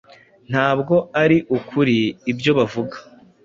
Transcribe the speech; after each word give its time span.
Ntabwo 0.49 0.95
ari 1.23 1.37
ukuri 1.57 1.97
ibyo 2.31 2.51
bavuga 2.57 2.97